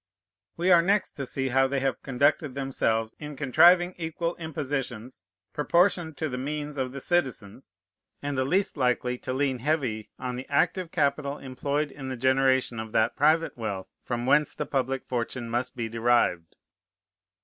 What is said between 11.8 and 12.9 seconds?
in the generation